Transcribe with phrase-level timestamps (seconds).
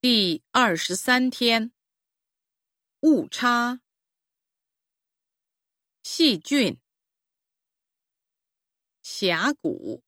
[0.00, 1.72] 第二十三天，
[3.00, 3.80] 误差、
[6.04, 6.80] 细菌、
[9.02, 10.04] 峡谷、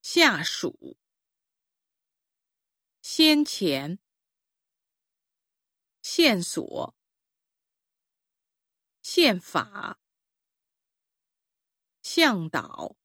[0.00, 0.96] 下属、
[3.02, 3.98] 先前、
[6.00, 6.94] 线索、
[9.02, 9.98] 宪法、
[12.00, 12.96] 向导、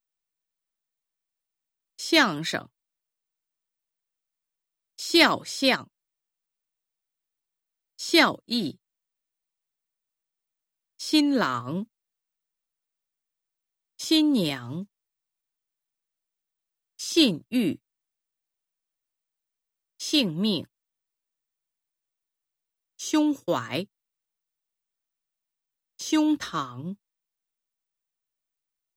[1.97, 2.72] 相声。
[5.15, 5.91] 肖像、
[7.97, 8.79] 效益、
[10.97, 11.85] 新郎、
[13.95, 14.87] 新娘、
[16.97, 17.79] 信誉、
[19.99, 20.67] 性命、
[22.97, 23.87] 胸怀、
[25.95, 26.97] 胸膛、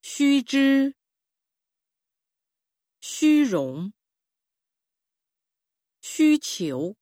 [0.00, 0.96] 须知、
[3.02, 3.95] 虚荣。
[6.18, 6.96] 需求、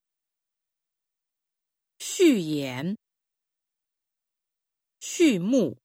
[2.01, 2.99] 序言、
[4.99, 5.81] 序幕、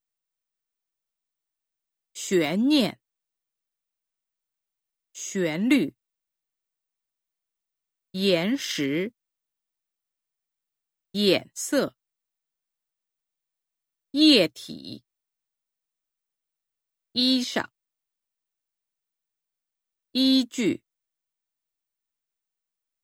[2.12, 3.00] 悬念、
[5.14, 5.94] 旋律、
[8.10, 9.14] 岩石、
[11.12, 11.96] 眼色、
[14.10, 15.04] 液体、
[17.12, 17.70] 衣裳、
[20.14, 20.89] 依据。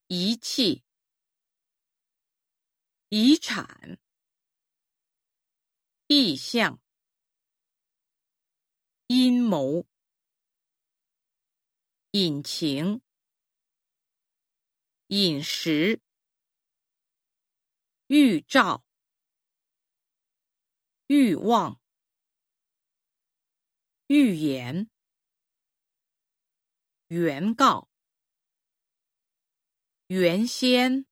[0.07, 0.83] 仪器、
[3.09, 3.97] 遗产、
[6.05, 6.79] 意向、
[9.07, 9.87] 阴谋、
[12.11, 13.01] 引擎、
[15.07, 15.99] 饮食、
[18.05, 18.85] 预兆、
[21.07, 21.81] 欲望、
[24.05, 24.87] 预言、
[27.07, 27.94] 原告。
[30.07, 31.05] 原先。